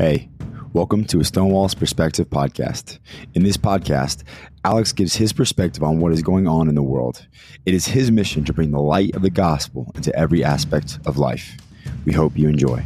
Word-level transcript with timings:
Hey, 0.00 0.30
welcome 0.72 1.04
to 1.08 1.20
a 1.20 1.24
Stonewall's 1.24 1.74
Perspective 1.74 2.30
podcast. 2.30 2.98
In 3.34 3.42
this 3.42 3.58
podcast, 3.58 4.22
Alex 4.64 4.94
gives 4.94 5.14
his 5.14 5.30
perspective 5.30 5.82
on 5.82 6.00
what 6.00 6.12
is 6.12 6.22
going 6.22 6.48
on 6.48 6.70
in 6.70 6.74
the 6.74 6.82
world. 6.82 7.26
It 7.66 7.74
is 7.74 7.84
his 7.84 8.10
mission 8.10 8.42
to 8.46 8.54
bring 8.54 8.70
the 8.70 8.80
light 8.80 9.14
of 9.14 9.20
the 9.20 9.28
gospel 9.28 9.92
into 9.94 10.16
every 10.16 10.42
aspect 10.42 10.98
of 11.04 11.18
life. 11.18 11.54
We 12.06 12.14
hope 12.14 12.38
you 12.38 12.48
enjoy. 12.48 12.82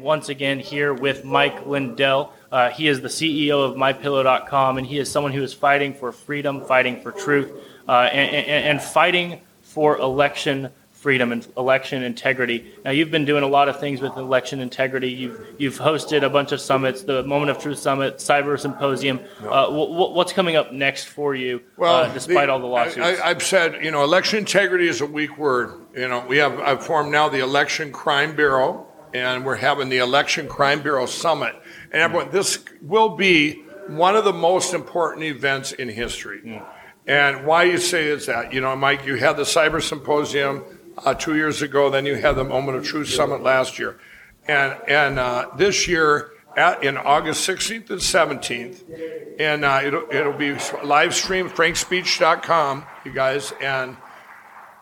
Once 0.00 0.28
again 0.28 0.58
here 0.58 0.92
with 0.94 1.24
Mike 1.24 1.66
Lindell. 1.66 2.32
Uh, 2.50 2.70
he 2.70 2.88
is 2.88 3.00
the 3.00 3.08
CEO 3.08 3.64
of 3.64 3.76
MyPillow.com, 3.76 4.78
and 4.78 4.86
he 4.86 4.98
is 4.98 5.10
someone 5.10 5.32
who 5.32 5.42
is 5.42 5.52
fighting 5.52 5.92
for 5.94 6.12
freedom, 6.12 6.64
fighting 6.64 7.00
for 7.00 7.12
truth, 7.12 7.52
uh, 7.88 8.08
and, 8.12 8.34
and, 8.34 8.66
and, 8.66 8.82
fighting 8.82 9.40
for 9.62 9.98
election 9.98 10.70
freedom 10.98 11.30
and 11.30 11.46
election 11.56 12.02
integrity. 12.02 12.74
Now, 12.84 12.90
you've 12.90 13.12
been 13.12 13.24
doing 13.24 13.44
a 13.44 13.48
lot 13.48 13.68
of 13.68 13.78
things 13.78 14.00
with 14.00 14.16
election 14.16 14.58
integrity. 14.60 15.08
You've 15.08 15.54
you've 15.56 15.78
hosted 15.78 16.24
a 16.24 16.28
bunch 16.28 16.50
of 16.50 16.60
summits, 16.60 17.02
the 17.02 17.22
Moment 17.22 17.50
of 17.50 17.58
Truth 17.60 17.78
Summit, 17.78 18.16
Cyber 18.16 18.58
Symposium. 18.58 19.20
Uh, 19.40 19.66
w- 19.66 20.12
what's 20.12 20.32
coming 20.32 20.56
up 20.56 20.72
next 20.72 21.04
for 21.04 21.36
you, 21.36 21.62
well, 21.76 22.04
uh, 22.04 22.12
despite 22.12 22.46
the, 22.46 22.52
all 22.52 22.58
the 22.58 22.66
lawsuits? 22.66 22.98
I, 22.98 23.28
have 23.28 23.42
said, 23.42 23.84
you 23.84 23.92
know, 23.92 24.02
election 24.02 24.40
integrity 24.40 24.88
is 24.88 25.00
a 25.00 25.06
weak 25.06 25.38
word. 25.38 25.80
You 25.94 26.08
know, 26.08 26.24
we 26.26 26.38
have 26.38 26.58
I've 26.58 26.84
formed 26.84 27.12
now 27.12 27.28
the 27.28 27.40
Election 27.40 27.92
Crime 27.92 28.34
Bureau 28.34 28.87
and 29.14 29.44
we're 29.44 29.56
having 29.56 29.88
the 29.88 29.98
Election 29.98 30.48
Crime 30.48 30.82
Bureau 30.82 31.06
Summit. 31.06 31.54
And 31.92 32.02
everyone, 32.02 32.30
this 32.30 32.64
will 32.82 33.10
be 33.10 33.62
one 33.88 34.16
of 34.16 34.24
the 34.24 34.32
most 34.32 34.74
important 34.74 35.24
events 35.24 35.72
in 35.72 35.88
history. 35.88 36.62
And 37.06 37.46
why 37.46 37.64
you 37.64 37.78
say 37.78 38.08
is 38.08 38.26
that, 38.26 38.52
you 38.52 38.60
know, 38.60 38.76
Mike, 38.76 39.06
you 39.06 39.14
had 39.16 39.36
the 39.36 39.44
Cyber 39.44 39.82
Symposium 39.82 40.62
uh, 40.98 41.14
two 41.14 41.36
years 41.36 41.62
ago, 41.62 41.90
then 41.90 42.04
you 42.04 42.16
had 42.16 42.32
the 42.32 42.44
Moment 42.44 42.76
of 42.76 42.84
Truth 42.84 43.08
Summit 43.08 43.42
last 43.42 43.78
year. 43.78 43.98
And, 44.46 44.76
and 44.86 45.18
uh, 45.18 45.48
this 45.56 45.88
year, 45.88 46.32
at, 46.56 46.82
in 46.82 46.96
August 46.96 47.48
16th 47.48 47.90
and 47.90 48.00
17th, 48.00 49.36
and 49.38 49.64
uh, 49.64 49.80
it'll, 49.84 50.04
it'll 50.10 50.32
be 50.32 50.56
live 50.82 51.14
stream, 51.14 51.48
frankspeech.com, 51.48 52.84
you 53.04 53.12
guys, 53.12 53.52
and 53.60 53.96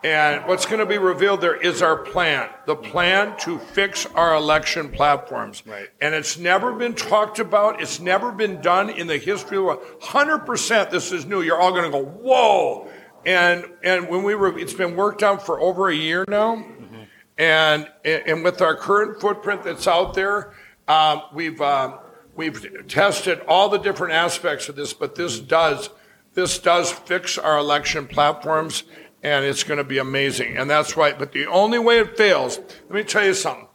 and 0.07 0.47
what's 0.47 0.65
going 0.65 0.79
to 0.79 0.85
be 0.85 0.97
revealed 0.97 1.41
there 1.41 1.57
is 1.57 1.81
our 1.81 1.97
plan, 1.97 2.49
the 2.65 2.77
plan 2.77 3.37
to 3.39 3.59
fix 3.59 4.05
our 4.05 4.35
election 4.35 4.89
platforms. 4.89 5.61
Right. 5.65 5.89
And 5.99 6.15
it's 6.15 6.37
never 6.37 6.71
been 6.71 6.93
talked 6.93 7.39
about. 7.39 7.81
It's 7.81 7.99
never 7.99 8.31
been 8.31 8.61
done 8.61 8.89
in 8.89 9.07
the 9.07 9.17
history 9.17 9.57
of 9.57 9.63
the 9.63 9.67
world. 9.67 9.81
100% 9.99 10.91
this 10.91 11.11
is 11.11 11.25
new. 11.25 11.41
You're 11.41 11.59
all 11.59 11.71
going 11.71 11.83
to 11.83 11.89
go, 11.91 12.05
whoa. 12.05 12.89
And, 13.25 13.65
and 13.83 14.07
when 14.07 14.23
we 14.23 14.33
were, 14.33 14.57
it's 14.57 14.73
been 14.73 14.95
worked 14.95 15.23
on 15.23 15.39
for 15.39 15.59
over 15.59 15.89
a 15.89 15.95
year 15.95 16.23
now. 16.29 16.55
Mm-hmm. 16.55 17.03
And, 17.37 17.89
and 18.05 18.45
with 18.45 18.61
our 18.61 18.77
current 18.77 19.19
footprint 19.19 19.63
that's 19.63 19.87
out 19.87 20.13
there, 20.13 20.53
um, 20.87 21.23
we've, 21.33 21.59
um, 21.59 21.99
we've 22.33 22.87
tested 22.87 23.41
all 23.41 23.67
the 23.67 23.77
different 23.77 24.13
aspects 24.13 24.69
of 24.69 24.77
this, 24.77 24.93
but 24.93 25.15
this 25.15 25.37
does, 25.37 25.89
this 26.33 26.59
does 26.59 26.93
fix 26.93 27.37
our 27.37 27.57
election 27.57 28.07
platforms 28.07 28.83
and 29.23 29.45
it's 29.45 29.63
going 29.63 29.77
to 29.77 29.83
be 29.83 29.97
amazing. 29.97 30.57
And 30.57 30.69
that's 30.69 30.95
right. 30.95 31.17
But 31.17 31.31
the 31.31 31.47
only 31.47 31.79
way 31.79 31.99
it 31.99 32.17
fails, 32.17 32.57
let 32.57 32.91
me 32.91 33.03
tell 33.03 33.25
you 33.25 33.33
something. 33.33 33.67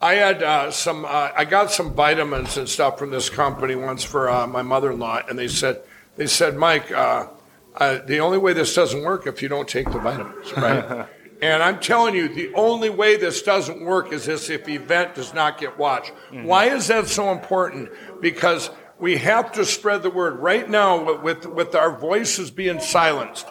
I 0.00 0.14
had 0.14 0.42
uh, 0.42 0.70
some, 0.70 1.04
uh, 1.04 1.30
I 1.34 1.44
got 1.44 1.72
some 1.72 1.94
vitamins 1.94 2.56
and 2.58 2.68
stuff 2.68 2.98
from 2.98 3.10
this 3.10 3.30
company 3.30 3.74
once 3.74 4.04
for 4.04 4.28
uh, 4.28 4.46
my 4.46 4.60
mother-in-law, 4.62 5.22
and 5.28 5.38
they 5.38 5.48
said, 5.48 5.82
they 6.16 6.26
said, 6.26 6.56
Mike, 6.56 6.92
uh, 6.92 7.28
uh, 7.76 7.98
the 8.06 8.20
only 8.20 8.38
way 8.38 8.52
this 8.52 8.74
doesn't 8.74 9.02
work 9.02 9.26
if 9.26 9.42
you 9.42 9.48
don't 9.48 9.68
take 9.68 9.90
the 9.90 9.98
vitamins, 9.98 10.52
right? 10.56 11.06
and 11.42 11.62
I'm 11.62 11.80
telling 11.80 12.14
you, 12.14 12.28
the 12.28 12.52
only 12.54 12.90
way 12.90 13.16
this 13.16 13.42
doesn't 13.42 13.82
work 13.82 14.12
is 14.12 14.26
this 14.26 14.50
if 14.50 14.68
event 14.68 15.14
does 15.14 15.32
not 15.32 15.58
get 15.58 15.78
watched. 15.78 16.12
Mm-hmm. 16.30 16.44
Why 16.44 16.66
is 16.66 16.88
that 16.88 17.06
so 17.08 17.32
important? 17.32 17.90
Because 18.20 18.70
we 18.98 19.16
have 19.18 19.52
to 19.52 19.64
spread 19.64 20.02
the 20.02 20.10
word 20.10 20.38
right 20.38 20.68
now 20.68 21.20
with, 21.20 21.46
with 21.46 21.74
our 21.74 21.98
voices 21.98 22.50
being 22.50 22.80
silenced 22.80 23.46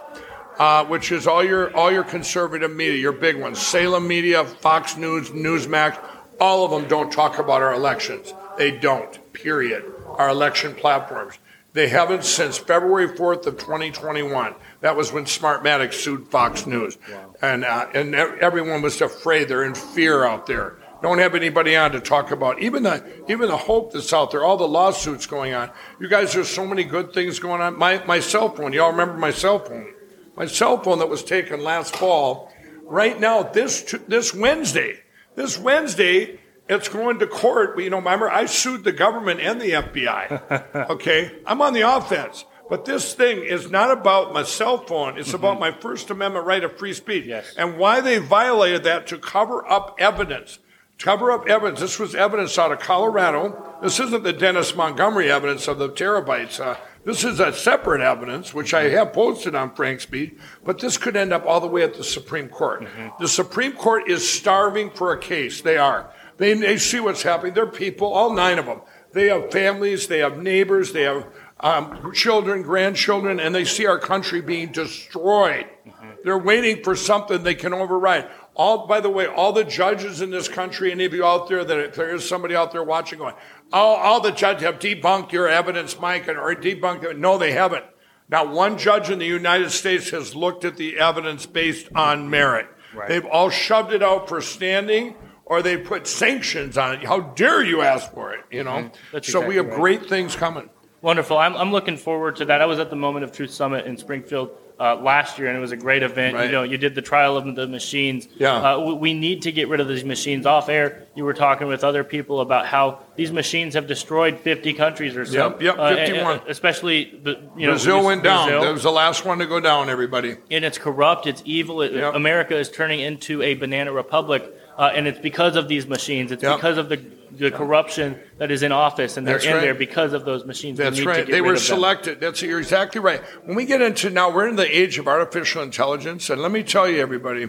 uh, 0.60 0.86
which 0.86 1.12
is 1.12 1.28
all 1.28 1.44
your 1.44 1.76
all 1.76 1.92
your 1.92 2.04
conservative 2.04 2.72
media, 2.72 2.98
your 2.98 3.12
big 3.12 3.40
ones, 3.40 3.60
Salem 3.60 4.08
Media, 4.08 4.44
Fox 4.44 4.98
News, 4.98 5.30
Newsmax, 5.30 5.98
all 6.40 6.66
of 6.66 6.72
them 6.72 6.88
don't 6.88 7.12
talk 7.12 7.40
about 7.40 7.62
our 7.62 7.74
elections. 7.74 8.34
They 8.58 8.72
don't. 8.72 9.34
Period. 9.34 9.84
Our 10.06 10.30
election 10.30 10.76
platforms. 10.76 11.40
They 11.74 11.90
haven't 11.90 12.24
since 12.24 12.58
February 12.58 13.10
4th 13.10 13.48
of 13.48 13.58
2021. 13.58 14.56
That 14.80 14.96
was 14.96 15.12
when 15.12 15.26
Smartmatic 15.26 15.92
sued 15.92 16.26
Fox 16.30 16.66
News, 16.66 16.98
wow. 17.12 17.36
and 17.42 17.66
uh, 17.66 17.88
and 17.94 18.16
everyone 18.16 18.82
was 18.82 19.02
afraid. 19.02 19.50
They're 19.50 19.66
in 19.66 19.76
fear 19.76 20.24
out 20.24 20.46
there. 20.46 20.78
Don't 21.02 21.20
have 21.20 21.36
anybody 21.36 21.76
on 21.76 21.92
to 21.92 22.00
talk 22.00 22.32
about 22.32 22.62
even 22.62 22.84
the 22.84 23.04
even 23.28 23.50
the 23.50 23.58
hope 23.58 23.92
that's 23.92 24.14
out 24.14 24.32
there. 24.32 24.46
All 24.46 24.56
the 24.56 24.68
lawsuits 24.68 25.26
going 25.26 25.54
on. 25.54 25.70
You 26.00 26.08
guys, 26.08 26.34
there's 26.34 26.48
so 26.48 26.66
many 26.66 26.86
good 26.86 27.14
things 27.14 27.40
going 27.40 27.62
on. 27.62 27.78
My 27.78 28.02
my 28.06 28.22
cell 28.22 28.50
phone. 28.50 28.72
Y'all 28.72 28.92
remember 28.92 29.18
my 29.18 29.32
cell 29.32 29.60
phone? 29.60 29.94
My 30.35 30.46
cell 30.46 30.81
phone 30.81 31.00
that 31.00 31.09
was 31.09 31.23
taken 31.23 31.63
last 31.63 31.96
fall. 31.96 32.51
Right 32.84 33.19
now, 33.19 33.44
this 33.44 33.96
this 34.07 34.34
Wednesday, 34.34 35.00
this 35.35 35.57
Wednesday, 35.57 36.40
it's 36.69 36.88
going 36.88 37.19
to 37.19 37.28
court. 37.28 37.75
But 37.75 37.84
you 37.84 37.90
know, 37.90 37.97
remember 37.97 38.29
I 38.29 38.45
sued 38.45 38.84
the 38.84 38.91
government 38.91 39.40
and 39.40 39.62
the 39.62 39.72
FBI. 39.72 40.90
Okay, 40.90 41.31
I'm 41.45 41.62
on 41.62 41.74
the 41.74 41.81
offense. 41.81 42.45
But 42.69 42.85
this 42.85 43.13
thing 43.13 43.44
is 43.44 43.69
not 43.69 43.91
about 43.91 44.34
my 44.34 44.44
cell 44.44 44.78
phone. 44.79 45.18
It's 45.18 45.29
mm-hmm. 45.29 45.35
about 45.35 45.59
my 45.59 45.72
First 45.72 46.09
Amendment 46.09 46.45
right 46.45 46.63
of 46.63 46.78
free 46.78 46.94
speech. 46.94 47.25
Yes. 47.25 47.53
And 47.57 47.78
why 47.78 48.01
they 48.01 48.18
violated 48.18 48.84
that 48.84 49.07
to 49.07 49.18
cover 49.18 49.69
up 49.69 49.95
evidence. 50.00 50.59
Cover 50.97 51.31
up 51.31 51.47
evidence. 51.47 51.79
This 51.79 52.00
was 52.00 52.16
evidence 52.16 52.57
out 52.57 52.72
of 52.72 52.79
Colorado. 52.79 53.78
This 53.81 54.00
isn't 54.00 54.24
the 54.24 54.34
Dennis 54.34 54.75
Montgomery 54.75 55.29
evidence 55.29 55.68
of 55.68 55.78
the 55.78 55.90
terabytes. 55.90 56.59
Uh, 56.59 56.78
this 57.06 57.24
is 57.24 57.40
a 57.40 57.54
separate 57.54 58.02
evidence, 58.02 58.54
which 58.54 58.74
I 58.74 58.90
have 58.90 59.14
posted 59.14 59.54
on 59.56 59.76
Frank's 59.76 60.04
Speech, 60.04 60.34
but 60.64 60.80
this 60.80 60.98
could 60.98 61.16
end 61.16 61.32
up 61.32 61.46
all 61.46 61.60
the 61.60 61.68
way 61.68 61.84
at 61.84 61.94
the 61.94 62.04
Supreme 62.04 62.50
Court. 62.50 62.82
Mm-hmm. 62.82 63.22
The 63.22 63.28
Supreme 63.28 63.74
Court 63.74 64.10
is 64.10 64.28
starving 64.28 64.90
for 64.90 65.14
a 65.14 65.20
case. 65.20 65.62
They 65.62 65.78
are. 65.78 66.12
They, 66.38 66.54
they 66.54 66.78
see 66.78 67.00
what's 67.00 67.24
happening. 67.24 67.54
They're 67.54 67.68
people, 67.68 68.12
all 68.12 68.34
nine 68.34 68.60
of 68.60 68.66
them. 68.66 68.82
They 69.14 69.28
have 69.28 69.52
families, 69.52 70.08
they 70.08 70.20
have 70.20 70.42
neighbors, 70.42 70.92
they 70.92 71.04
have 71.04 71.28
um, 71.62 72.12
children, 72.12 72.64
grandchildren, 72.64 73.40
and 73.40 73.56
they 73.56 73.64
see 73.64 73.86
our 73.86 74.00
country 74.00 74.42
being 74.42 74.72
destroyed. 74.72 75.68
Mm-hmm. 75.88 76.10
They're 76.26 76.38
waiting 76.38 76.84
for 76.84 76.96
something 76.96 77.44
they 77.44 77.56
can 77.56 77.74
override. 77.74 78.28
All, 78.56 78.88
by 78.88 79.02
the 79.02 79.10
way, 79.10 79.28
all 79.28 79.52
the 79.52 79.66
judges 79.66 80.22
in 80.22 80.30
this 80.30 80.48
country, 80.48 80.92
any 80.92 81.04
of 81.06 81.14
you 81.14 81.26
out 81.26 81.50
there 81.50 81.66
that 81.66 81.78
if 81.78 81.96
there 81.96 82.16
is 82.16 82.28
somebody 82.28 82.56
out 82.56 82.72
there 82.72 82.84
watching 82.84 83.20
going, 83.20 83.36
all, 83.74 83.96
all 83.96 84.22
the 84.22 84.32
judges 84.32 84.64
have 84.64 84.80
debunked 84.80 85.34
your 85.34 85.50
evidence, 85.50 86.00
Mike, 86.00 86.28
and, 86.28 86.38
or 86.38 86.56
debunked 86.56 87.04
it. 87.04 87.18
No, 87.18 87.38
they 87.38 87.52
haven't. 87.52 87.84
Not 88.30 88.50
one 88.50 88.78
judge 88.78 89.10
in 89.10 89.20
the 89.20 89.26
United 89.26 89.72
States 89.72 90.10
has 90.12 90.36
looked 90.36 90.66
at 90.66 90.78
the 90.78 90.98
evidence 90.98 91.46
based 91.46 91.90
on 91.94 92.30
merit. 92.30 92.68
Right. 92.96 93.10
They've 93.10 93.26
all 93.26 93.50
shoved 93.50 93.92
it 93.92 94.02
out 94.02 94.30
for 94.30 94.42
standing 94.42 95.16
or 95.46 95.62
they 95.62 95.78
put 95.78 96.08
sanctions 96.08 96.78
on 96.78 96.96
it. 96.96 97.06
How 97.06 97.20
dare 97.20 97.64
you 97.64 97.82
ask 97.82 98.12
for 98.14 98.34
it, 98.34 98.46
you 98.50 98.64
know? 98.64 98.72
Mm-hmm. 98.72 98.94
So 99.12 99.18
exactly 99.18 99.50
we 99.50 99.56
have 99.58 99.68
right. 99.68 99.75
great 99.75 100.10
things 100.10 100.36
coming. 100.36 100.69
Wonderful. 101.01 101.38
I'm, 101.38 101.56
I'm 101.56 101.72
looking 101.72 101.98
forward 101.98 102.38
to 102.38 102.46
that. 102.46 102.62
I 102.62 102.66
was 102.66 102.80
at 102.80 102.90
the 102.90 102.96
Moment 102.96 103.25
of 103.25 103.31
Truth 103.31 103.51
Summit 103.51 103.86
in 103.86 103.96
Springfield 103.98 104.58
uh, 104.80 104.95
last 104.98 105.39
year, 105.39 105.48
and 105.48 105.57
it 105.57 105.62
was 105.62 105.72
a 105.72 105.77
great 105.77 106.04
event. 106.04 106.36
Right. 106.36 106.45
You 106.45 106.51
know, 106.51 106.63
you 106.63 106.77
did 106.77 106.95
the 106.95 107.01
trial 107.01 107.38
of 107.38 107.56
the 107.56 107.68
machines. 107.68 108.27
Yeah. 108.38 108.75
Uh, 108.75 108.95
we 108.95 109.13
need 109.13 109.44
to 109.44 109.51
get 109.51 109.69
rid 109.69 109.80
of 109.80 109.88
these 109.88 110.04
machines. 110.04 110.45
Off 110.45 110.69
air, 110.69 111.07
you 111.16 111.24
were 111.24 111.33
talking 111.33 111.68
with 111.68 111.83
other 111.83 112.04
people 112.04 112.42
about 112.42 112.66
how 112.66 113.00
these 113.16 113.31
machines 113.31 113.74
have 113.75 113.88
destroyed 113.88 114.39
50 114.39 114.74
countries 114.74 115.16
or 115.16 115.25
so. 115.25 115.50
Yep, 115.50 115.62
yep, 115.62 115.75
uh, 115.80 115.95
51. 115.95 116.42
especially, 116.48 117.19
the, 117.24 117.42
you 117.56 117.68
know, 117.68 117.74
Brazil 117.74 118.04
went 118.04 118.24
down. 118.24 118.50
Brazil. 118.50 118.62
That 118.63 118.74
was 118.74 118.83
the 118.83 118.92
last 118.92 119.25
one 119.25 119.39
to 119.39 119.45
go 119.45 119.60
down. 119.60 119.89
Everybody. 119.89 120.36
And 120.51 120.66
it's 120.66 120.77
corrupt. 120.77 121.27
It's 121.27 121.42
evil. 121.45 121.81
It, 121.81 121.94
yep. 121.94 122.13
America 122.13 122.57
is 122.57 122.69
turning 122.69 123.00
into 123.00 123.42
a 123.42 123.54
banana 123.56 123.92
republic. 123.92 124.51
Uh, 124.77 124.92
and 124.94 125.07
it's 125.07 125.19
because 125.19 125.56
of 125.56 125.68
these 125.68 125.88
machines. 125.88 126.31
It's 126.31 126.44
yep. 126.44 126.57
because 126.57 126.77
of 126.77 126.89
the, 126.89 126.98
the 127.31 127.50
corruption 127.50 128.19
that 128.38 128.51
is 128.51 128.62
in 128.62 128.72
office, 128.72 129.16
and 129.16 129.25
they're 129.25 129.36
That's 129.36 129.45
in 129.45 129.54
right. 129.54 129.62
there 129.62 129.74
because 129.74 130.12
of 130.12 130.25
those 130.25 130.45
machines. 130.45 130.77
That's 130.77 131.01
right. 131.01 131.25
they 131.25 131.42
were 131.42 131.56
selected. 131.56 132.19
That's 132.19 132.42
you're 132.42 132.60
exactly 132.60 133.00
right. 133.00 133.22
When 133.45 133.56
we 133.56 133.66
get 133.66 133.81
into 133.81 134.10
now, 134.10 134.30
we're 134.31 134.48
in 134.48 134.57
the 134.57 134.77
age 134.77 134.98
of 134.98 135.07
artificial 135.07 135.63
intelligence, 135.63 136.30
and 136.30 136.42
let 136.42 136.51
me 136.51 136.62
tell 136.63 136.89
you, 136.89 137.00
everybody, 137.00 137.48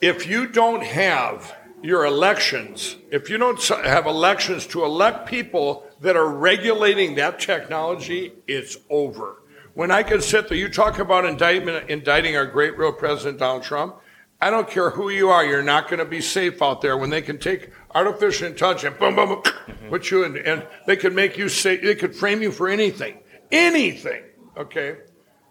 if 0.00 0.26
you 0.26 0.46
don't 0.46 0.82
have 0.82 1.54
your 1.82 2.04
elections, 2.04 2.96
if 3.10 3.28
you 3.28 3.38
don't 3.38 3.62
have 3.62 4.06
elections 4.06 4.66
to 4.68 4.84
elect 4.84 5.28
people 5.28 5.84
that 6.00 6.16
are 6.16 6.28
regulating 6.28 7.16
that 7.16 7.38
technology, 7.38 8.32
it's 8.46 8.78
over. 8.88 9.42
When 9.74 9.90
I 9.90 10.02
can 10.02 10.20
sit 10.20 10.48
there, 10.48 10.58
you 10.58 10.68
talk 10.68 10.98
about 10.98 11.24
indictment, 11.24 11.88
indicting 11.88 12.36
our 12.36 12.46
great 12.46 12.76
real 12.76 12.92
president 12.92 13.38
Donald 13.38 13.62
Trump. 13.62 13.96
I 14.40 14.50
don't 14.50 14.70
care 14.70 14.90
who 14.90 15.10
you 15.10 15.30
are, 15.30 15.44
you're 15.44 15.62
not 15.62 15.88
going 15.88 15.98
to 15.98 16.04
be 16.04 16.20
safe 16.20 16.62
out 16.62 16.80
there 16.80 16.96
when 16.96 17.10
they 17.10 17.22
can 17.22 17.38
take 17.38 17.70
artificial 17.92 18.46
intelligence, 18.46 18.96
boom, 18.98 19.16
boom, 19.16 19.28
boom, 19.28 19.42
mm-hmm. 19.42 19.88
put 19.88 20.10
you 20.10 20.22
in, 20.24 20.36
and 20.38 20.64
they 20.86 20.96
could 20.96 21.14
make 21.14 21.36
you 21.36 21.48
say, 21.48 21.76
they 21.76 21.96
could 21.96 22.14
frame 22.14 22.40
you 22.40 22.52
for 22.52 22.68
anything, 22.68 23.18
anything. 23.50 24.22
Okay, 24.56 24.96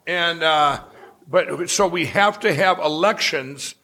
and 0.06 0.42
uh, 0.42 0.84
but 1.30 1.70
so 1.70 1.88
we 1.88 2.06
have 2.06 2.40
to 2.42 2.54
have 2.54 2.80
elections. 2.80 3.76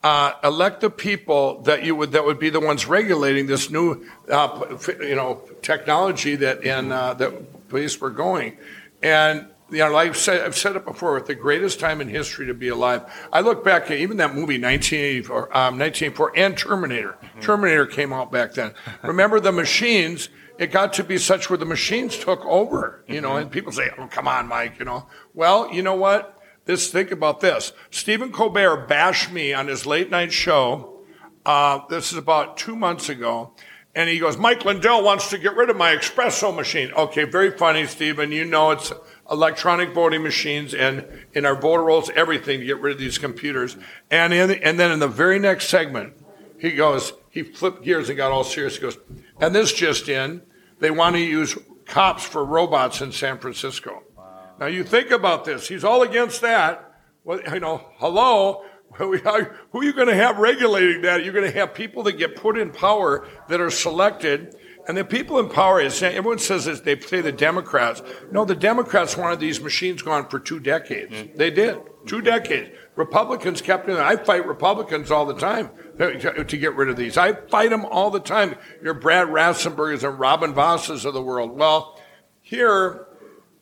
Uh, 0.00 0.32
elect 0.44 0.80
the 0.80 0.90
people 0.90 1.60
that 1.62 1.84
you 1.84 1.96
would 1.96 2.12
that 2.12 2.24
would 2.24 2.38
be 2.38 2.50
the 2.50 2.60
ones 2.60 2.86
regulating 2.86 3.48
this 3.48 3.68
new, 3.68 4.06
uh, 4.30 4.78
you 5.00 5.16
know, 5.16 5.42
technology 5.60 6.36
that 6.36 6.62
in 6.62 6.92
uh, 6.92 7.14
that 7.14 7.68
place 7.68 8.00
we're 8.00 8.10
going, 8.10 8.56
and 9.02 9.46
you 9.70 9.78
know, 9.78 9.90
like 9.90 10.08
I've 10.08 10.16
said, 10.16 10.44
I've 10.44 10.56
said 10.56 10.76
it 10.76 10.84
before, 10.84 11.20
the 11.20 11.34
greatest 11.34 11.78
time 11.78 12.00
in 12.00 12.08
history 12.08 12.46
to 12.46 12.54
be 12.54 12.68
alive. 12.68 13.02
I 13.32 13.40
look 13.40 13.64
back 13.64 13.90
at 13.90 13.98
even 13.98 14.16
that 14.18 14.30
movie, 14.30 14.60
1984, 14.60 15.36
um, 15.56 15.78
1984 15.78 16.32
and 16.36 16.56
Terminator. 16.56 17.18
Mm-hmm. 17.22 17.40
Terminator 17.40 17.86
came 17.86 18.12
out 18.12 18.32
back 18.32 18.54
then. 18.54 18.72
Remember 19.02 19.40
the 19.40 19.52
machines, 19.52 20.30
it 20.58 20.72
got 20.72 20.94
to 20.94 21.04
be 21.04 21.18
such 21.18 21.50
where 21.50 21.58
the 21.58 21.66
machines 21.66 22.16
took 22.16 22.44
over, 22.46 23.04
you 23.06 23.20
know, 23.20 23.30
mm-hmm. 23.30 23.42
and 23.42 23.50
people 23.50 23.72
say, 23.72 23.90
oh, 23.98 24.06
come 24.06 24.26
on, 24.26 24.48
Mike, 24.48 24.78
you 24.78 24.84
know. 24.84 25.06
Well, 25.34 25.72
you 25.72 25.82
know 25.82 25.96
what? 25.96 26.40
This, 26.64 26.90
think 26.90 27.10
about 27.10 27.40
this. 27.40 27.72
Stephen 27.90 28.30
Colbert 28.32 28.88
bashed 28.88 29.32
me 29.32 29.52
on 29.52 29.68
his 29.68 29.86
late 29.86 30.10
night 30.10 30.32
show. 30.32 31.00
Uh, 31.46 31.80
this 31.88 32.12
is 32.12 32.18
about 32.18 32.58
two 32.58 32.76
months 32.76 33.08
ago. 33.08 33.52
And 33.98 34.08
he 34.08 34.20
goes, 34.20 34.36
Mike 34.36 34.64
Lindell 34.64 35.02
wants 35.02 35.28
to 35.30 35.38
get 35.38 35.56
rid 35.56 35.70
of 35.70 35.76
my 35.76 35.96
espresso 35.96 36.54
machine. 36.54 36.92
Okay, 36.92 37.24
very 37.24 37.50
funny, 37.50 37.84
Stephen. 37.84 38.30
You 38.30 38.44
know 38.44 38.70
it's 38.70 38.92
electronic 39.28 39.92
voting 39.92 40.22
machines 40.22 40.72
and 40.72 41.04
in 41.32 41.44
our 41.44 41.60
voter 41.60 41.82
rolls, 41.82 42.08
everything 42.14 42.60
to 42.60 42.64
get 42.64 42.80
rid 42.80 42.92
of 42.92 43.00
these 43.00 43.18
computers. 43.18 43.76
And 44.08 44.32
in, 44.32 44.52
and 44.52 44.78
then 44.78 44.92
in 44.92 45.00
the 45.00 45.08
very 45.08 45.40
next 45.40 45.68
segment, 45.68 46.12
he 46.60 46.76
goes, 46.76 47.12
he 47.28 47.42
flipped 47.42 47.82
gears 47.82 48.08
and 48.08 48.16
got 48.16 48.30
all 48.30 48.44
serious. 48.44 48.76
He 48.76 48.82
goes, 48.82 48.98
and 49.40 49.52
this 49.52 49.72
just 49.72 50.08
in, 50.08 50.42
they 50.78 50.92
want 50.92 51.16
to 51.16 51.20
use 51.20 51.58
cops 51.84 52.24
for 52.24 52.44
robots 52.44 53.00
in 53.00 53.10
San 53.10 53.38
Francisco. 53.38 54.04
Wow. 54.16 54.50
Now 54.60 54.66
you 54.66 54.84
think 54.84 55.10
about 55.10 55.44
this. 55.44 55.66
He's 55.66 55.82
all 55.82 56.02
against 56.02 56.40
that. 56.42 57.00
Well, 57.24 57.40
you 57.52 57.58
know, 57.58 57.84
hello. 57.96 58.62
Who 58.94 59.14
are 59.14 59.84
you 59.84 59.92
going 59.92 60.08
to 60.08 60.14
have 60.14 60.38
regulating 60.38 61.02
that? 61.02 61.24
You're 61.24 61.32
going 61.34 61.50
to 61.50 61.56
have 61.58 61.72
people 61.72 62.02
that 62.04 62.12
get 62.14 62.34
put 62.36 62.58
in 62.58 62.70
power 62.70 63.28
that 63.48 63.60
are 63.60 63.70
selected 63.70 64.56
and 64.88 64.96
the 64.96 65.04
people 65.04 65.38
in 65.38 65.50
power 65.50 65.82
everyone 65.82 66.38
says 66.38 66.64
this, 66.64 66.80
they 66.80 66.98
say 66.98 67.20
the 67.20 67.30
Democrats. 67.30 68.02
No, 68.32 68.46
the 68.46 68.54
Democrats 68.54 69.18
wanted 69.18 69.38
these 69.38 69.60
machines 69.60 70.00
gone 70.00 70.28
for 70.30 70.40
two 70.40 70.58
decades. 70.58 71.12
Mm-hmm. 71.12 71.36
They 71.36 71.50
did. 71.50 71.78
Two 72.06 72.22
decades. 72.22 72.70
Republicans 72.96 73.60
kept 73.60 73.86
it. 73.90 73.98
I 73.98 74.16
fight 74.16 74.46
Republicans 74.46 75.10
all 75.10 75.26
the 75.26 75.34
time 75.34 75.68
to, 75.98 76.42
to, 76.42 76.56
get 76.56 76.74
rid 76.74 76.88
of 76.88 76.96
these. 76.96 77.18
I 77.18 77.34
fight 77.34 77.68
them 77.68 77.84
all 77.84 78.10
the 78.10 78.18
time. 78.18 78.56
Your 78.82 78.94
Brad 78.94 79.28
Raffenspergers 79.28 80.08
and 80.08 80.18
Robin 80.18 80.54
Vosses 80.54 81.04
of 81.04 81.12
the 81.12 81.22
world. 81.22 81.58
Well, 81.58 82.00
here, 82.40 83.07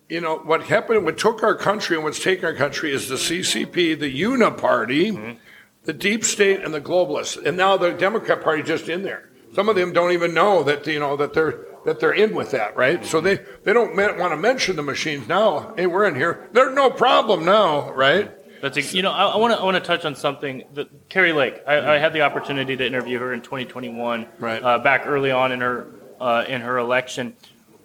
you 0.09 0.21
know, 0.21 0.39
what 0.39 0.65
happened, 0.65 1.05
what 1.05 1.19
took 1.19 1.43
our 1.43 1.55
country 1.55 1.97
and 1.97 2.05
what's 2.05 2.23
taken 2.23 2.45
our 2.45 2.55
country 2.55 2.93
is 2.93 3.09
the 3.09 3.17
CCP, 3.17 3.99
the 3.99 4.23
Uniparty, 4.23 5.13
mm-hmm. 5.13 5.39
the 5.85 5.93
deep 5.93 6.25
state, 6.25 6.61
and 6.61 6.73
the 6.73 6.81
globalists. 6.81 7.45
And 7.45 7.57
now 7.57 7.77
the 7.77 7.93
Democrat 7.93 8.43
Party 8.43 8.63
just 8.63 8.89
in 8.89 9.03
there. 9.03 9.31
Some 9.55 9.69
of 9.69 9.77
them 9.77 9.93
don't 9.93 10.13
even 10.13 10.35
know 10.35 10.63
that 10.65 10.87
you 10.87 11.01
know 11.01 11.17
that 11.17 11.33
they're 11.33 11.65
that 11.87 11.99
they're 11.99 12.13
in 12.13 12.35
with 12.35 12.51
that, 12.51 12.77
right? 12.77 13.05
So 13.07 13.21
they 13.21 13.37
they 13.65 13.73
don't 13.73 13.97
want 13.97 14.33
to 14.33 14.37
mention 14.37 14.77
the 14.77 14.83
machines 14.83 15.27
now. 15.29 15.73
Hey, 15.77 15.87
we're 15.87 16.05
in 16.05 16.15
here. 16.15 16.49
There's 16.53 16.75
no 16.75 16.91
problem 16.91 17.45
now, 17.45 17.91
right? 17.93 18.31
That's 18.61 18.77
a, 18.77 18.83
you 18.83 19.03
know 19.03 19.13
I 19.13 19.37
want 19.37 19.55
to 19.55 19.61
I 19.61 19.65
want 19.65 19.77
to 19.77 19.81
touch 19.81 20.05
on 20.05 20.15
something 20.15 20.65
that 20.75 21.09
Kari 21.09 21.33
Lake. 21.33 21.63
I, 21.67 21.95
I, 21.95 21.99
had 21.99 22.13
the 22.13 22.23
opportunity 22.23 22.77
to 22.77 22.87
interview 22.87 23.19
her 23.19 23.33
in 23.33 23.41
2021, 23.41 24.27
right? 24.39 24.63
Uh, 24.63 24.79
back 24.79 25.07
early 25.07 25.31
on 25.31 25.53
in 25.53 25.61
her 25.61 25.87
uh, 26.21 26.45
in 26.47 26.61
her 26.61 26.79
election. 26.79 27.35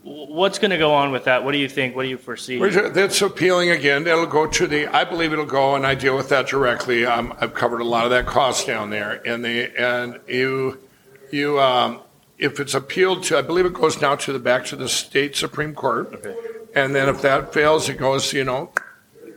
What's 0.04 0.58
going 0.58 0.72
to 0.72 0.80
go 0.80 0.94
on 0.94 1.12
with 1.12 1.26
that? 1.26 1.44
What 1.44 1.52
do 1.52 1.60
you 1.60 1.70
think? 1.70 1.96
What 1.96 2.04
do 2.04 2.10
you 2.10 2.18
foresee? 2.18 2.58
That's 2.58 3.22
appealing 3.22 3.70
again. 3.70 4.08
It'll 4.08 4.26
go 4.26 4.48
to 4.48 4.66
the. 4.66 4.88
I 4.88 5.04
believe 5.04 5.32
it'll 5.32 5.46
go, 5.46 5.76
and 5.76 5.86
I 5.86 5.94
deal 5.94 6.16
with 6.18 6.30
that 6.30 6.48
directly. 6.48 7.06
Um, 7.06 7.36
I've 7.40 7.54
covered 7.54 7.82
a 7.82 7.86
lot 7.86 8.06
of 8.06 8.10
that 8.10 8.26
cost 8.26 8.66
down 8.66 8.90
there, 8.90 9.22
and 9.28 9.46
the 9.46 9.72
and 9.80 10.20
you 10.28 10.80
you, 11.32 11.60
um, 11.60 12.02
if 12.40 12.60
it's 12.60 12.74
appealed 12.74 13.24
to, 13.26 13.38
I 13.38 13.44
believe 13.44 13.68
it 13.68 13.74
goes 13.74 14.02
now 14.02 14.16
to 14.16 14.34
the 14.34 14.40
back 14.40 14.66
to 14.66 14.76
the 14.76 14.90
state 14.90 15.36
supreme 15.36 15.76
court, 15.76 16.12
okay. 16.14 16.36
and 16.74 16.96
then 16.96 17.08
if 17.08 17.22
that 17.22 17.54
fails, 17.54 17.88
it 17.88 18.00
goes, 18.00 18.34
you 18.34 18.44
know, 18.44 18.72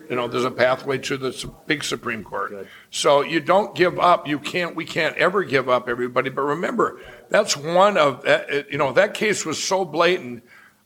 you 0.08 0.16
know, 0.16 0.28
there's 0.28 0.44
a 0.44 0.50
pathway 0.50 0.98
to 0.98 1.16
the 1.16 1.50
big 1.66 1.82
Supreme 1.82 2.24
Court. 2.24 2.50
Good. 2.50 2.68
So 2.90 3.22
you 3.22 3.40
don't 3.40 3.74
give 3.74 3.98
up. 3.98 4.28
You 4.28 4.38
can't. 4.38 4.76
We 4.76 4.84
can't 4.84 5.16
ever 5.16 5.42
give 5.44 5.68
up, 5.68 5.88
everybody. 5.88 6.30
But 6.30 6.42
remember, 6.42 7.00
that's 7.34 7.56
one 7.56 7.96
of 7.96 8.22
that. 8.22 8.70
You 8.70 8.78
know, 8.78 8.92
that 8.92 9.14
case 9.14 9.44
was 9.44 9.60
so 9.60 9.84
blatant. 9.84 10.44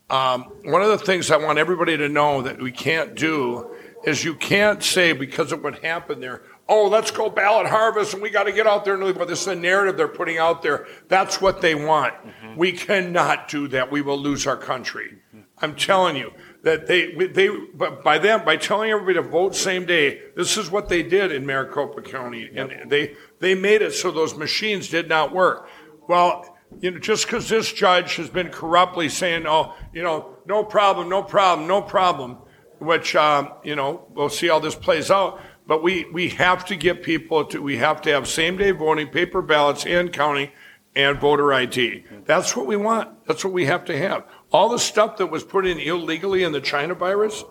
Um, 0.09 0.45
one 0.65 0.81
of 0.81 0.89
the 0.89 0.99
things 0.99 1.31
I 1.31 1.37
want 1.37 1.59
everybody 1.59 1.99
to 1.99 2.09
know 2.09 2.41
that 2.41 2.59
we 2.59 2.73
can't 2.73 3.15
do 3.15 3.71
is 4.05 4.25
you 4.25 4.35
can't 4.35 4.83
say 4.83 5.13
because 5.13 5.53
of 5.53 5.63
what 5.63 5.81
happened 5.81 6.23
there 6.23 6.43
oh, 6.69 6.87
let's 6.87 7.11
go 7.11 7.31
ballot 7.31 7.67
harvest 7.67 8.13
and 8.13 8.23
we 8.23 8.31
got 8.31 8.45
to 8.45 8.53
get 8.53 8.67
out 8.67 8.85
there 8.85 8.95
and 8.95 9.03
leave. 9.03 9.17
but 9.17 9.29
this 9.29 9.41
is 9.41 9.47
the 9.47 9.57
narrative 9.57 9.97
they're 9.97 10.07
putting 10.07 10.39
out 10.39 10.63
there. 10.63 10.87
That's 11.09 11.41
what 11.41 11.61
they 11.61 11.75
want. 11.75 12.15
Mm-hmm. 12.15 12.57
We 12.57 12.73
cannot 12.73 13.49
do 13.49 13.69
that. 13.69 13.91
We 13.91 14.03
will 14.03 14.19
lose 14.19 14.47
our 14.47 14.57
country. 14.57 15.19
Mm-hmm. 15.35 15.41
I'm 15.61 15.75
telling 15.75 16.17
you 16.17 16.33
that 16.63 16.87
they, 16.87 17.13
they, 17.13 17.49
but 17.75 18.05
by 18.05 18.19
them, 18.19 18.45
by 18.45 18.57
telling 18.57 18.91
everybody 18.91 19.15
to 19.15 19.23
vote 19.23 19.55
same 19.55 19.87
day, 19.87 20.21
this 20.37 20.57
is 20.57 20.71
what 20.71 20.89
they 20.89 21.03
did 21.03 21.33
in 21.33 21.47
Maricopa 21.47 22.03
County. 22.03 22.51
Yep. 22.53 22.71
And 22.71 22.91
they, 22.91 23.15
they 23.41 23.55
made 23.55 23.81
it 23.81 23.93
so 23.93 24.11
those 24.11 24.37
machines 24.37 24.89
did 24.89 25.09
not 25.09 25.33
work. 25.33 25.69
Well, 26.09 26.57
you 26.81 26.91
know, 26.91 26.99
just 26.99 27.27
because 27.27 27.49
this 27.49 27.73
judge 27.73 28.17
has 28.17 28.31
been 28.31 28.49
corruptly 28.49 29.09
saying, 29.09 29.47
oh, 29.47 29.75
you 29.93 30.03
know, 30.03 30.37
no 30.47 30.65
problem, 30.65 31.09
no 31.09 31.23
problem, 31.23 31.69
no 31.69 31.83
problem, 31.83 32.39
which, 32.79 33.15
um, 33.15 33.53
you 33.63 33.77
know, 33.77 34.07
we'll 34.15 34.29
see 34.29 34.49
how 34.49 34.59
this 34.59 34.75
plays 34.75 35.11
out. 35.11 35.41
But 35.67 35.83
we, 35.83 36.07
we 36.13 36.31
have 36.31 36.65
to 36.67 36.77
get 36.77 37.03
people 37.03 37.45
to, 37.47 37.63
we 37.63 37.77
have 37.77 38.01
to 38.03 38.11
have 38.11 38.27
same 38.27 38.57
day 38.57 38.71
voting, 38.71 39.09
paper 39.09 39.43
ballots 39.43 39.85
in 39.85 40.09
county, 40.09 40.53
and 40.97 41.21
voter 41.21 41.53
ID. 41.53 42.05
That's 42.25 42.57
what 42.57 42.67
we 42.67 42.77
want. 42.77 43.27
That's 43.27 43.45
what 43.45 43.53
we 43.53 43.67
have 43.67 43.85
to 43.85 43.97
have. 43.97 44.25
All 44.51 44.71
the 44.71 44.79
stuff 44.79 45.19
that 45.19 45.27
was 45.27 45.45
put 45.45 45.67
in 45.67 45.79
illegally 45.79 46.43
in 46.43 46.53
the 46.53 46.61
China 46.61 46.95
virus, 46.95 47.45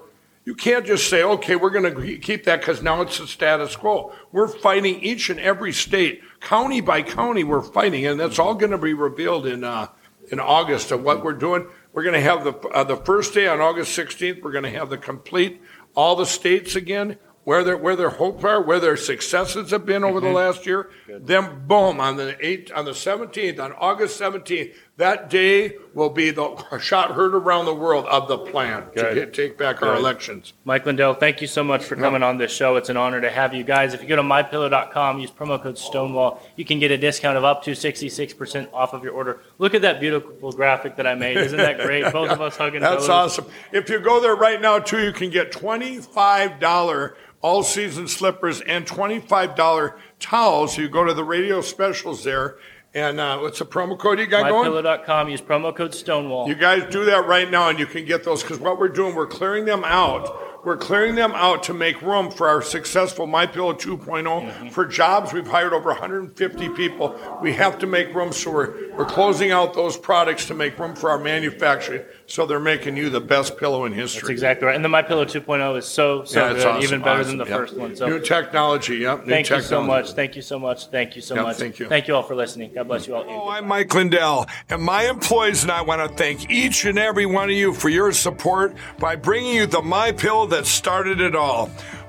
you 0.48 0.56
can't 0.56 0.86
just 0.86 1.10
say, 1.10 1.24
okay, 1.24 1.58
we're 1.58 1.72
going 1.72 1.94
to 1.94 2.18
keep 2.20 2.46
that 2.46 2.62
because 2.62 2.82
now 2.82 3.02
it's 3.02 3.18
the 3.18 3.28
status 3.28 3.76
quo. 3.76 4.14
We're 4.32 4.48
fighting 4.48 5.02
each 5.02 5.30
and 5.30 5.42
every 5.42 5.74
state, 5.74 6.22
county 6.40 6.80
by 6.80 7.02
county, 7.02 7.44
we're 7.44 7.62
fighting, 7.62 8.06
and 8.06 8.18
that's 8.18 8.40
all 8.40 8.56
going 8.56 8.72
to 8.72 8.78
be 8.78 8.94
revealed 8.94 9.46
in, 9.46 9.66
uh, 9.66 9.90
in 10.32 10.40
August 10.40 10.92
of 10.92 11.04
what 11.04 11.22
we're 11.22 11.34
doing. 11.34 11.68
We're 11.92 12.04
going 12.04 12.14
to 12.16 12.22
have 12.22 12.46
the, 12.46 12.54
uh, 12.70 12.86
the 12.86 12.96
first 12.96 13.34
day 13.34 13.50
on 13.50 13.60
August 13.60 14.00
16th, 14.00 14.42
we're 14.42 14.54
going 14.54 14.64
to 14.64 14.70
have 14.70 14.90
the 14.90 14.98
complete, 14.98 15.62
all 15.96 16.16
the 16.16 16.26
states 16.26 16.78
again 16.78 17.18
where 17.44 17.64
their 17.64 17.78
where 17.78 17.96
their 17.96 18.10
hopes 18.10 18.44
are, 18.44 18.62
where 18.62 18.80
their 18.82 18.98
successes 18.98 19.72
have 19.72 19.86
been 19.86 20.04
over 20.04 20.20
mm-hmm. 20.20 20.28
the 20.28 20.34
last 20.34 20.66
year. 20.66 20.90
Good. 21.06 21.28
Then 21.28 21.66
boom 21.66 22.02
on 22.02 22.18
the 22.18 22.38
eight 22.46 22.74
on 22.74 22.84
the 22.84 22.94
seventeenth, 22.94 23.58
on 23.58 23.72
August 23.72 24.18
seventeenth, 24.18 24.76
that 24.98 25.30
day 25.30 25.76
will 25.94 26.10
be 26.10 26.32
the 26.32 26.80
shot 26.80 27.12
heard 27.12 27.36
around 27.36 27.66
the 27.66 27.74
world 27.74 28.06
of 28.08 28.28
the 28.28 28.38
plan 28.38 28.84
Good. 28.96 29.10
to 29.10 29.16
get, 29.16 29.34
take 29.34 29.58
back 29.58 29.80
Good. 29.80 29.90
our 29.90 29.96
elections. 29.96 30.54
Mike 30.66 30.86
Lindell, 30.88 31.14
thank 31.14 31.40
you 31.40 31.48
so 31.48 31.64
much 31.64 31.84
for 31.84 31.96
coming 31.96 32.24
on 32.24 32.38
this 32.38 32.52
show. 32.52 32.76
It's 32.78 32.90
an 32.90 32.98
honor 32.98 33.22
to 33.22 33.30
have 33.30 33.54
you 33.54 33.64
guys. 33.64 33.94
If 33.94 34.02
you 34.02 34.08
go 34.08 34.16
to 34.16 34.24
mypillow.com, 34.24 35.20
use 35.20 35.30
promo 35.30 35.62
code 35.62 35.78
Stonewall, 35.78 36.42
you 36.56 36.66
can 36.66 36.80
get 36.80 36.90
a 36.90 36.98
discount 36.98 37.38
of 37.38 37.44
up 37.44 37.64
to 37.64 37.72
66% 37.72 38.74
off 38.74 38.94
of 38.94 39.04
your 39.04 39.14
order. 39.14 39.42
Look 39.60 39.76
at 39.76 39.84
that 39.84 40.00
beautiful 40.00 40.52
graphic 40.52 40.96
that 40.96 41.06
I 41.06 41.14
made. 41.14 41.38
Isn't 41.38 41.58
that 41.58 41.78
great? 41.78 42.04
Both 42.12 42.32
of 42.32 42.42
us 42.42 42.58
hugging. 42.58 42.82
That's 42.82 43.08
awesome. 43.08 43.46
If 43.72 43.90
you 43.90 44.00
go 44.00 44.20
there 44.20 44.36
right 44.36 44.60
now 44.60 44.80
too, 44.80 45.04
you 45.04 45.14
can 45.14 45.30
get 45.30 45.52
$25 45.52 47.14
all 47.42 47.62
season 47.64 48.08
slippers 48.08 48.62
and 48.62 48.86
$25 48.88 49.94
towels. 50.20 50.78
You 50.78 50.90
go 50.90 51.04
to 51.04 51.14
the 51.14 51.24
radio 51.24 51.62
specials 51.62 52.24
there. 52.24 52.58
And 52.98 53.20
uh, 53.20 53.38
what's 53.38 53.60
the 53.60 53.66
promo 53.66 53.96
code 53.96 54.18
you 54.18 54.26
got 54.26 54.50
going? 54.50 54.72
MyPillow.com. 54.72 55.30
Use 55.30 55.40
promo 55.40 55.76
code 55.76 55.94
Stonewall. 55.94 56.48
You 56.48 56.56
guys 56.56 56.84
do 56.90 57.06
that 57.06 57.28
right 57.28 57.48
now, 57.50 57.70
and 57.70 57.78
you 57.78 57.86
can 57.86 58.06
get 58.06 58.24
those 58.24 58.42
because 58.42 58.58
what 58.58 58.80
we're 58.80 58.88
doing, 58.88 59.14
we're 59.14 59.28
clearing 59.28 59.66
them 59.66 59.84
out. 59.86 60.66
we're 60.66 60.78
clearing 60.78 61.14
them 61.14 61.32
out 61.36 61.62
to 61.64 61.76
make 61.76 62.02
room 62.02 62.32
for 62.32 62.48
our 62.48 62.64
successful 62.64 63.28
My 63.28 63.46
Pillow 63.46 63.74
2.0. 63.74 64.72
For 64.72 64.84
jobs, 64.84 65.32
we've 65.32 65.46
hired 65.46 65.74
over 65.74 65.90
150 65.90 66.70
people. 66.70 67.16
We 67.40 67.54
have 67.54 67.78
to 67.80 67.86
make 67.88 68.16
room, 68.16 68.34
so 68.34 68.52
we're, 68.52 68.96
we're 68.96 69.06
closing 69.06 69.52
out 69.52 69.76
those 69.76 69.96
products 69.96 70.46
to 70.48 70.56
make 70.56 70.80
room 70.80 70.96
for 70.96 71.12
our 71.12 71.20
manufacturing. 71.20 72.04
So 72.30 72.46
they're 72.46 72.60
making 72.60 72.98
you 72.98 73.10
the 73.10 73.22
best 73.22 73.58
pillow 73.58 73.86
in 73.86 73.94
history. 73.94 74.20
That's 74.20 74.32
exactly 74.32 74.68
right. 74.68 74.76
And 74.76 74.84
the 74.84 74.90
My 74.90 75.02
Pillow 75.02 75.24
2.0 75.24 75.78
is 75.78 75.86
so 75.86 76.26
so 76.26 76.40
Yeah, 76.42 76.54
good, 76.54 76.66
awesome, 76.66 76.84
even 76.84 77.02
better 77.02 77.22
awesome, 77.22 77.38
than 77.38 77.48
the 77.48 77.50
yep. 77.50 77.58
first 77.58 77.78
one. 77.78 77.96
So 77.96 78.06
new 78.10 78.20
technology, 78.20 78.98
yep. 78.98 79.26
New 79.26 79.32
thank 79.32 79.50
you 79.50 79.62
so 79.62 79.82
much. 79.82 80.12
Thank 80.12 80.36
you 80.36 80.42
so 80.42 80.60
much. 80.60 80.88
Thank 80.88 81.16
you 81.16 81.22
so 81.22 81.36
Yep, 81.36 81.44
much. 81.46 81.56
thank 81.56 81.80
you. 81.80 81.88
Thank 81.88 82.10
you 82.10 82.16
all 82.16 82.24
for 82.24 82.36
listening. 82.36 82.74
God 82.76 82.90
bless 82.90 83.08
you 83.08 83.16
all. 83.16 83.24
Oh, 83.26 83.48
I'm 83.50 83.66
Mike 83.66 83.94
Lindell, 83.94 84.46
and 84.70 84.84
my 84.84 85.04
employees 85.04 85.64
and 85.64 85.72
I 85.72 85.82
want 85.82 86.02
to 86.02 86.18
thank 86.18 86.50
each 86.50 86.84
and 86.84 87.00
every 87.00 87.26
one 87.26 87.50
of 87.50 87.56
you 87.56 87.74
for 87.74 87.88
your 87.88 88.12
support 88.12 88.76
by 89.00 89.16
bringing 89.16 89.56
you 89.56 89.66
the 89.66 89.82
My 89.82 90.12
Pillow 90.12 90.48
that 90.48 90.66
started 90.66 91.22
it 91.22 91.34
all. 91.34 91.70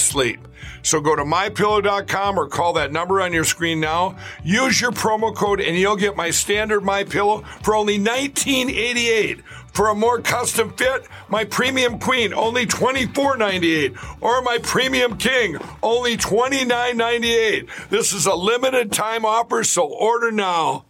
sleep. 0.00 0.46
So 0.82 1.00
go 1.00 1.16
to 1.16 1.24
mypillow.com 1.24 2.38
or 2.38 2.48
call 2.48 2.72
that 2.74 2.92
number 2.92 3.20
on 3.20 3.32
your 3.32 3.44
screen 3.44 3.80
now. 3.80 4.16
Use 4.44 4.80
your 4.80 4.92
promo 4.92 5.34
code 5.34 5.60
and 5.60 5.76
you'll 5.76 5.96
get 5.96 6.16
my 6.16 6.30
standard 6.30 6.82
My 6.82 7.04
Pillow 7.04 7.42
for 7.62 7.74
only 7.74 7.98
1988. 7.98 9.42
For 9.72 9.88
a 9.88 9.94
more 9.94 10.20
custom 10.20 10.72
fit, 10.72 11.06
my 11.28 11.44
premium 11.44 11.98
queen 11.98 12.32
only 12.32 12.66
$24.98 12.66 14.22
or 14.22 14.42
my 14.42 14.58
premium 14.62 15.16
king 15.18 15.56
only 15.82 16.16
$29.98. 16.16 17.68
This 17.88 18.12
is 18.12 18.26
a 18.26 18.34
limited 18.34 18.90
time 18.90 19.24
offer, 19.24 19.62
so 19.62 19.84
order 19.84 20.32
now. 20.32 20.84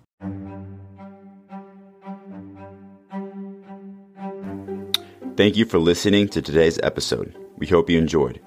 Thank 5.37 5.57
you 5.57 5.67
for 5.67 5.79
listening 5.79 6.29
to 6.31 6.43
today's 6.43 6.81
episode. 6.83 7.37
We 7.59 7.67
hope 7.67 7.91
you 7.91 7.99
enjoyed. 7.99 8.41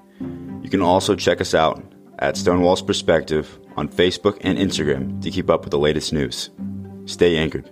You 0.72 0.78
can 0.78 0.86
also 0.86 1.14
check 1.14 1.42
us 1.42 1.52
out 1.52 1.84
at 2.18 2.34
Stonewall's 2.34 2.80
Perspective 2.80 3.58
on 3.76 3.90
Facebook 3.90 4.38
and 4.40 4.56
Instagram 4.56 5.20
to 5.20 5.30
keep 5.30 5.50
up 5.50 5.64
with 5.64 5.70
the 5.70 5.78
latest 5.78 6.14
news. 6.14 6.48
Stay 7.04 7.36
anchored. 7.36 7.70